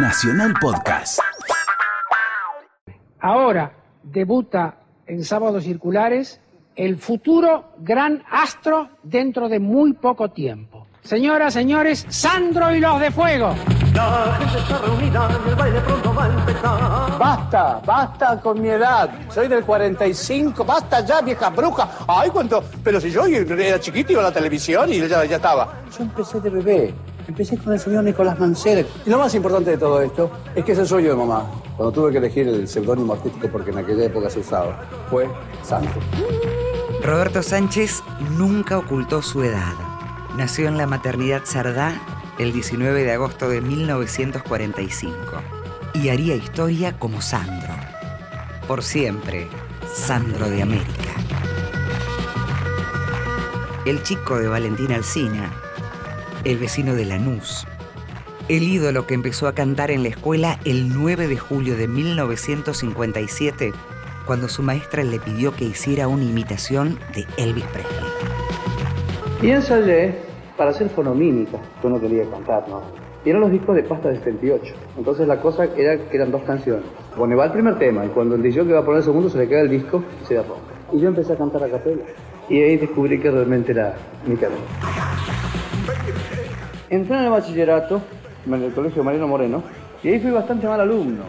Nacional 0.00 0.54
Podcast. 0.60 1.18
Ahora 3.20 3.72
debuta 4.02 4.76
en 5.06 5.24
Sábados 5.24 5.64
Circulares 5.64 6.40
el 6.76 6.98
futuro 6.98 7.72
gran 7.78 8.22
astro 8.30 8.90
dentro 9.02 9.48
de 9.48 9.58
muy 9.58 9.94
poco 9.94 10.30
tiempo. 10.30 10.86
Señoras, 11.02 11.52
señores, 11.54 12.06
Sandro 12.08 12.72
y 12.74 12.80
los 12.80 13.00
de 13.00 13.10
Fuego. 13.10 13.54
La 13.94 14.36
gente 14.38 14.58
está 14.58 14.78
reunida 14.78 15.28
y 15.44 15.48
el 15.48 15.54
baile 15.56 15.80
pronto 15.80 16.14
va 16.14 16.24
a 16.24 16.28
empezar. 16.28 17.18
Basta, 17.18 17.80
basta 17.84 18.40
con 18.40 18.62
mi 18.62 18.68
edad. 18.68 19.10
Soy 19.30 19.48
del 19.48 19.64
45. 19.64 20.64
Basta 20.64 21.04
ya, 21.04 21.20
vieja 21.22 21.50
bruja. 21.50 21.88
Ay, 22.06 22.30
cuánto. 22.30 22.62
Pero 22.84 23.00
si 23.00 23.10
yo 23.10 23.26
era 23.26 23.80
chiquito, 23.80 24.12
iba 24.12 24.20
a 24.20 24.24
la 24.24 24.32
televisión 24.32 24.92
y 24.92 25.00
ya, 25.08 25.24
ya 25.24 25.36
estaba. 25.36 25.82
Yo 25.96 26.04
empecé 26.04 26.40
de 26.40 26.50
bebé. 26.50 26.94
Empecé 27.28 27.58
con 27.58 27.74
el 27.74 27.78
señor 27.78 28.04
Nicolás 28.04 28.40
Mancera. 28.40 28.88
Y 29.04 29.10
lo 29.10 29.18
más 29.18 29.34
importante 29.34 29.72
de 29.72 29.76
todo 29.76 30.00
esto 30.00 30.30
es 30.54 30.64
que 30.64 30.72
es 30.72 30.78
el 30.78 30.86
sueño 30.86 31.10
de 31.10 31.14
mamá. 31.14 31.44
Cuando 31.76 31.92
tuve 31.92 32.10
que 32.10 32.18
elegir 32.18 32.48
el 32.48 32.66
seudónimo 32.66 33.12
artístico 33.12 33.48
porque 33.52 33.70
en 33.70 33.78
aquella 33.78 34.06
época 34.06 34.30
se 34.30 34.40
usaba, 34.40 34.82
fue 35.10 35.28
Santo. 35.62 36.00
Roberto 37.02 37.42
Sánchez 37.42 38.02
nunca 38.38 38.78
ocultó 38.78 39.20
su 39.20 39.42
edad. 39.42 39.74
Nació 40.38 40.68
en 40.68 40.78
la 40.78 40.86
maternidad 40.86 41.42
Sardá 41.44 42.00
el 42.38 42.54
19 42.54 43.04
de 43.04 43.12
agosto 43.12 43.50
de 43.50 43.60
1945 43.60 45.18
y 45.92 46.08
haría 46.08 46.34
historia 46.34 46.98
como 46.98 47.20
Sandro. 47.20 47.74
Por 48.66 48.82
siempre, 48.82 49.48
Sandro 49.92 50.48
de 50.48 50.62
América. 50.62 51.12
El 53.84 54.02
chico 54.02 54.38
de 54.38 54.48
Valentín 54.48 54.92
Alsina, 54.92 55.52
el 56.44 56.58
vecino 56.58 56.94
de 56.94 57.04
Lanús, 57.04 57.66
el 58.48 58.62
ídolo 58.62 59.06
que 59.06 59.14
empezó 59.14 59.48
a 59.48 59.54
cantar 59.54 59.90
en 59.90 60.02
la 60.02 60.08
escuela 60.08 60.58
el 60.64 60.94
9 60.94 61.28
de 61.28 61.36
julio 61.36 61.76
de 61.76 61.88
1957, 61.88 63.72
cuando 64.26 64.48
su 64.48 64.62
maestra 64.62 65.02
le 65.04 65.18
pidió 65.18 65.54
que 65.54 65.64
hiciera 65.64 66.08
una 66.08 66.24
imitación 66.24 66.98
de 67.14 67.26
Elvis 67.36 67.64
Presley. 67.66 68.04
Y 69.42 69.50
ensayé 69.50 70.16
para 70.56 70.70
hacer 70.70 70.88
fonomímica. 70.90 71.58
Yo 71.82 71.88
no 71.88 72.00
quería 72.00 72.28
cantar, 72.28 72.68
¿no? 72.68 72.82
Y 73.24 73.30
eran 73.30 73.42
los 73.42 73.50
discos 73.50 73.76
de 73.76 73.82
pasta 73.82 74.08
de 74.08 74.18
78. 74.18 74.74
Entonces 74.96 75.26
la 75.26 75.40
cosa 75.40 75.64
era 75.76 75.96
que 75.96 76.16
eran 76.16 76.30
dos 76.30 76.42
canciones. 76.42 76.84
Bueno, 77.16 77.36
va 77.36 77.46
el 77.46 77.52
primer 77.52 77.78
tema 77.78 78.04
y 78.04 78.08
cuando 78.08 78.34
el 78.34 78.42
DJ 78.42 78.64
que 78.64 78.72
va 78.72 78.80
a 78.80 78.84
poner 78.84 78.98
el 78.98 79.04
segundo 79.04 79.28
se 79.28 79.38
le 79.38 79.48
queda 79.48 79.60
el 79.60 79.70
disco 79.70 80.02
se 80.26 80.36
rompe. 80.36 80.74
Y 80.92 81.00
yo 81.00 81.08
empecé 81.08 81.32
a 81.32 81.36
cantar 81.36 81.62
a 81.64 81.68
capela. 81.68 82.02
Y 82.48 82.62
ahí 82.62 82.76
descubrí 82.76 83.20
que 83.20 83.30
realmente 83.30 83.72
era 83.72 83.94
mi 84.26 84.36
camino. 84.36 84.62
Entré 86.90 87.16
en 87.16 87.24
el 87.24 87.30
bachillerato, 87.30 88.00
en 88.46 88.54
el 88.54 88.72
colegio 88.72 89.04
Mariano 89.04 89.28
Moreno, 89.28 89.62
y 90.02 90.08
ahí 90.08 90.20
fui 90.20 90.30
bastante 90.30 90.66
mal 90.66 90.80
alumno. 90.80 91.24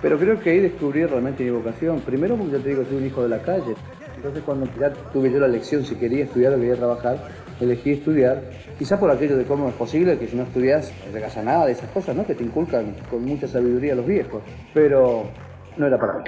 Pero 0.00 0.18
creo 0.18 0.40
que 0.40 0.50
ahí 0.50 0.60
descubrí 0.60 1.04
realmente 1.04 1.44
mi 1.44 1.50
vocación. 1.50 2.00
Primero 2.00 2.36
porque 2.36 2.52
ya 2.52 2.58
te 2.58 2.68
digo, 2.70 2.84
soy 2.84 2.96
un 2.96 3.06
hijo 3.06 3.22
de 3.22 3.28
la 3.28 3.38
calle. 3.38 3.74
Entonces 4.14 4.42
cuando 4.44 4.66
ya 4.80 4.90
tuve 5.12 5.30
yo 5.30 5.38
la 5.38 5.46
elección 5.46 5.84
si 5.84 5.94
quería 5.96 6.24
estudiar 6.24 6.54
o 6.54 6.56
quería 6.56 6.76
trabajar, 6.76 7.18
elegí 7.60 7.92
estudiar, 7.92 8.42
quizá 8.78 8.98
por 8.98 9.10
aquello 9.10 9.36
de 9.36 9.44
cómo 9.44 9.68
es 9.68 9.74
posible 9.74 10.18
que 10.18 10.26
si 10.26 10.36
no 10.36 10.44
estudias 10.44 10.92
no 11.06 11.12
llegas 11.12 11.36
a 11.36 11.42
nada 11.42 11.66
de 11.66 11.72
esas 11.72 11.90
cosas, 11.90 12.16
¿no? 12.16 12.26
Que 12.26 12.34
te 12.34 12.44
inculcan 12.44 12.94
con 13.10 13.24
mucha 13.24 13.46
sabiduría 13.46 13.94
los 13.94 14.06
viejos. 14.06 14.42
Pero 14.72 15.24
no 15.76 15.86
era 15.86 15.98
para 15.98 16.18
mí. 16.18 16.24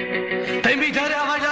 Te 0.62 0.74
invitaré 0.74 1.14
a 1.14 1.24
bailar 1.27 1.47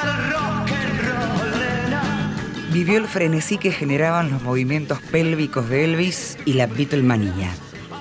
Vivió 2.76 2.98
el 2.98 3.08
frenesí 3.08 3.56
que 3.56 3.72
generaban 3.72 4.30
los 4.30 4.42
movimientos 4.42 5.00
pélvicos 5.10 5.66
de 5.70 5.84
Elvis 5.84 6.36
y 6.44 6.52
la 6.52 6.66
Beatlemanía. 6.66 7.50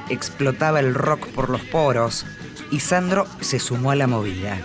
Explotaba 0.09 0.81
el 0.81 0.93
rock 0.93 1.27
por 1.27 1.49
los 1.49 1.61
poros 1.61 2.25
y 2.71 2.81
Sandro 2.81 3.25
se 3.39 3.59
sumó 3.59 3.91
a 3.91 3.95
la 3.95 4.05
movida. 4.05 4.57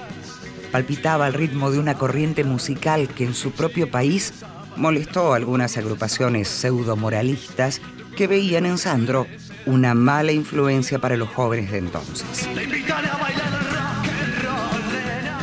Palpitaba 0.72 1.27
al 1.27 1.34
ritmo 1.34 1.70
de 1.70 1.78
una 1.78 1.94
corriente 1.94 2.42
musical 2.42 3.06
que 3.06 3.22
en 3.22 3.34
su 3.34 3.53
propio 3.53 3.88
país 3.88 4.34
molestó 4.75 5.32
a 5.32 5.37
algunas 5.37 5.76
agrupaciones 5.76 6.49
pseudo-moralistas 6.49 7.81
que 8.16 8.26
veían 8.26 8.66
en 8.66 8.78
Sandro 8.78 9.28
una 9.65 9.94
mala 9.94 10.32
influencia 10.32 10.99
para 10.99 11.16
los 11.16 11.28
jóvenes 11.28 11.70
de 11.70 11.78
entonces. 11.78 12.49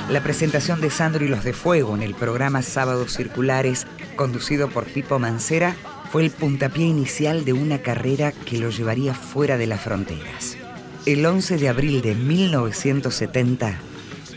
La 0.10 0.24
presentación 0.24 0.80
de 0.80 0.90
Sandro 0.90 1.26
y 1.26 1.28
los 1.28 1.44
de 1.44 1.52
Fuego 1.52 1.94
en 1.94 2.02
el 2.02 2.16
programa 2.16 2.62
Sábados 2.62 3.14
Circulares, 3.14 3.86
conducido 4.18 4.68
por 4.68 4.84
Pipo 4.84 5.20
Mancera, 5.20 5.76
fue 6.12 6.26
el 6.26 6.32
puntapié 6.32 6.86
inicial 6.86 7.46
de 7.46 7.54
una 7.54 7.78
carrera 7.78 8.34
que 8.34 8.58
lo 8.58 8.70
llevaría 8.70 9.14
fuera 9.14 9.58
de 9.58 9.68
las 9.68 9.80
fronteras. 9.80 10.58
El 11.06 11.26
11 11.26 11.56
de 11.56 11.70
abril 11.70 12.02
de 12.02 12.16
1970, 12.16 13.80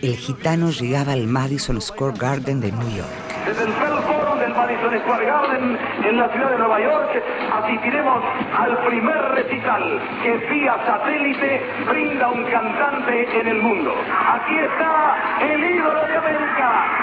el 0.02 0.16
gitano 0.16 0.70
llegaba 0.70 1.12
al 1.12 1.26
Madison 1.26 1.80
Square 1.80 2.16
Garden 2.16 2.60
de 2.60 2.70
New 2.70 2.96
York. 2.96 3.10
Desde 3.44 3.64
el 3.64 3.72
Forum 3.72 4.38
del 4.38 4.54
Madison 4.54 4.98
Square 5.00 5.26
Garden 5.26 5.78
en 6.04 6.16
la 6.16 6.32
ciudad 6.32 6.50
de 6.50 6.58
Nueva 6.58 6.80
York 6.80 7.22
asistiremos 7.52 8.22
al 8.56 8.86
primer 8.86 9.20
recital 9.34 10.00
que 10.22 10.36
vía 10.54 10.76
satélite 10.86 11.62
brinda 11.88 12.28
un 12.28 12.44
cantante 12.44 13.40
en 13.40 13.46
el 13.48 13.62
mundo. 13.62 13.94
Aquí 14.08 14.58
está 14.58 15.42
el 15.42 15.64
ídolo 15.64 16.06
de 16.06 16.16
América. 16.16 16.99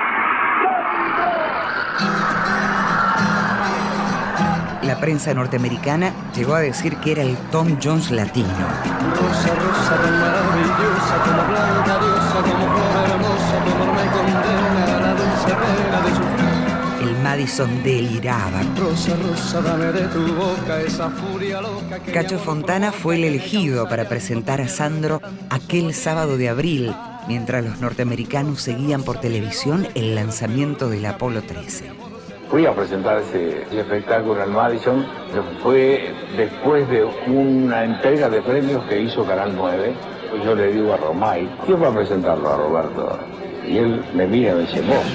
La 4.97 5.01
prensa 5.01 5.31
norteamericana 5.31 6.11
llegó 6.35 6.55
a 6.55 6.59
decir 6.59 6.97
que 6.97 7.11
era 7.11 7.21
el 7.21 7.37
Tom 7.51 7.77
Jones 7.79 8.09
latino. 8.09 8.47
Rosa, 8.47 9.53
rosa, 9.53 9.95
tan 10.01 10.19
maravillosa, 10.19 11.21
como 11.23 11.47
blanca 11.49 11.99
diosa, 11.99 12.41
como 12.41 12.65
flor 12.73 13.09
hermosa, 13.11 13.63
tu 13.63 13.71
amor 13.73 13.95
me 13.95 14.11
condena 14.11 14.97
a 14.97 14.99
la 14.99 15.11
dulce 15.13 15.53
pena 15.53 16.01
de 16.01 16.09
sufrir. 16.09 17.09
El 17.09 17.23
Madison 17.23 17.83
deliraba. 17.83 18.63
Rosa, 18.75 19.15
rosa, 19.17 19.61
dame 19.61 19.85
de 19.91 20.07
tu 20.07 20.33
boca 20.33 20.81
esa 20.81 21.11
furia 21.11 21.61
loca 21.61 21.99
que 21.99 22.11
Cacho 22.11 22.39
Fontana 22.39 22.91
fue 22.91 23.17
el 23.17 23.25
elegido 23.25 23.87
para 23.87 24.09
presentar 24.09 24.61
a 24.61 24.67
Sandro 24.67 25.21
aquel 25.51 25.93
sábado 25.93 26.37
de 26.37 26.49
abril, 26.49 26.91
mientras 27.27 27.63
los 27.63 27.79
norteamericanos 27.79 28.63
seguían 28.63 29.03
por 29.03 29.19
televisión 29.19 29.87
el 29.93 30.15
lanzamiento 30.15 30.89
del 30.89 31.05
Apolo 31.05 31.43
13. 31.43 32.06
Fui 32.49 32.65
a 32.65 32.73
presentar 32.73 33.17
ese, 33.19 33.63
ese 33.63 33.81
espectáculo 33.81 34.41
en 34.41 34.53
Madison, 34.53 35.05
que 35.33 35.41
fue 35.61 36.13
después 36.37 36.87
de 36.89 37.03
una 37.03 37.83
entrega 37.83 38.29
de 38.29 38.41
premios 38.41 38.85
que 38.85 39.01
hizo 39.01 39.25
Canal 39.25 39.53
9. 39.53 39.93
Pues 40.29 40.43
yo 40.43 40.55
le 40.55 40.71
digo 40.71 40.93
a 40.93 40.97
Romay, 40.97 41.49
¿quién 41.65 41.81
va 41.83 41.89
a 41.89 41.93
presentarlo 41.93 42.49
a 42.49 42.57
Roberto? 42.57 43.19
Y 43.67 43.77
él 43.77 44.03
me 44.13 44.27
mira 44.27 44.51
y 44.51 44.55
me 44.55 44.61
dice, 44.61 44.81
vos. 44.81 45.05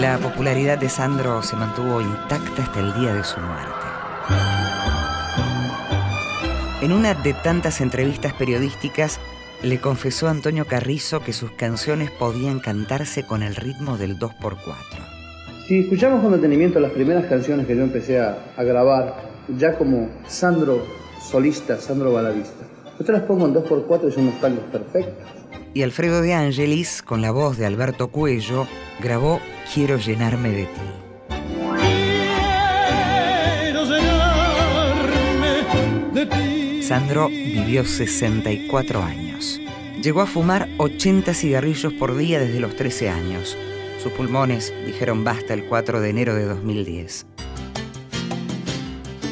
La 0.00 0.18
popularidad 0.18 0.78
de 0.78 0.88
Sandro 0.88 1.42
se 1.42 1.54
mantuvo 1.54 2.00
intacta 2.00 2.62
hasta 2.62 2.80
el 2.80 2.92
día 2.94 3.14
de 3.14 3.22
su 3.22 3.38
muerte. 3.40 3.86
En 6.82 6.92
una 6.92 7.14
de 7.14 7.32
tantas 7.32 7.80
entrevistas 7.80 8.32
periodísticas, 8.34 9.20
le 9.62 9.78
confesó 9.80 10.28
a 10.28 10.30
Antonio 10.30 10.66
Carrizo 10.66 11.20
que 11.20 11.32
sus 11.32 11.50
canciones 11.52 12.10
podían 12.10 12.60
cantarse 12.60 13.24
con 13.24 13.42
el 13.42 13.56
ritmo 13.56 13.96
del 13.96 14.18
2x4. 14.18 14.74
Si 15.66 15.80
escuchamos 15.80 16.22
con 16.22 16.32
detenimiento 16.32 16.78
las 16.78 16.92
primeras 16.92 17.26
canciones 17.26 17.66
que 17.66 17.76
yo 17.76 17.82
empecé 17.82 18.20
a, 18.20 18.38
a 18.56 18.62
grabar, 18.62 19.16
ya 19.56 19.76
como 19.76 20.08
Sandro 20.28 20.84
solista, 21.20 21.78
Sandro 21.78 22.12
baladista, 22.12 22.66
yo 22.98 23.04
te 23.04 23.12
las 23.12 23.22
pongo 23.22 23.46
en 23.46 23.54
2x4 23.54 24.08
y 24.08 24.12
son 24.12 24.28
unos 24.28 24.40
tangos 24.40 24.64
perfectos. 24.70 25.14
Y 25.74 25.82
Alfredo 25.82 26.22
de 26.22 26.32
Angelis, 26.32 27.02
con 27.02 27.20
la 27.20 27.30
voz 27.30 27.58
de 27.58 27.66
Alberto 27.66 28.08
Cuello, 28.08 28.66
grabó 29.00 29.40
Quiero 29.74 29.98
llenarme 29.98 30.50
de 30.50 30.64
ti. 30.64 30.80
quiero 33.60 33.84
llenarme 33.84 35.48
de 36.14 36.26
ti. 36.26 36.82
Sandro 36.82 37.28
vivió 37.28 37.84
64 37.84 39.02
años. 39.02 39.25
Llegó 40.02 40.20
a 40.20 40.26
fumar 40.26 40.68
80 40.78 41.32
cigarrillos 41.32 41.92
por 41.94 42.16
día 42.16 42.38
desde 42.38 42.60
los 42.60 42.76
13 42.76 43.08
años. 43.08 43.56
Sus 44.02 44.12
pulmones 44.12 44.72
dijeron 44.84 45.24
basta 45.24 45.54
el 45.54 45.64
4 45.64 46.00
de 46.00 46.10
enero 46.10 46.34
de 46.34 46.44
2010. 46.44 47.26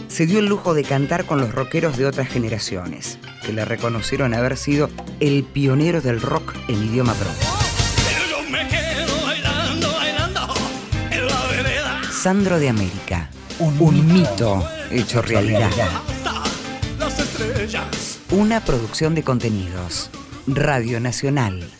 Se 0.09 0.27
dio 0.27 0.39
el 0.39 0.47
lujo 0.47 0.75
de 0.75 0.85
cantar 0.85 1.27
con 1.27 1.41
los 1.41 1.55
rockeros 1.55 1.99
de 1.99 2.07
otras 2.07 2.29
generaciones, 2.29 3.19
que 3.45 3.53
le 3.53 3.65
reconocieron 3.65 4.33
haber 4.33 4.57
sido 4.57 4.89
el 5.21 5.45
pionero 5.45 6.01
del 6.01 6.21
rock 6.21 6.55
en 6.69 6.83
idioma 6.83 7.15
propio. 7.15 7.49
Pero 8.09 8.25
yo 8.31 8.51
me 8.51 8.67
quedo 8.69 9.27
bailando, 9.27 9.93
bailando 9.93 10.55
en 11.11 11.27
la 11.27 11.47
vereda. 11.47 12.01
Sandro 12.11 12.59
de 12.59 12.69
América, 12.69 13.29
un, 13.59 14.13
mito 14.13 14.67
hecho 14.91 15.21
realidad. 15.21 15.71
Las. 15.77 16.15
Una 18.31 18.65
producción 18.65 19.15
de 19.15 19.23
contenidos. 19.23 20.11
Radio 20.47 21.01
Nacional, 21.01 21.71